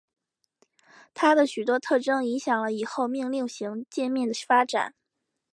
[1.13, 4.95] 它的许多特征影响了以后命令行界面的发展。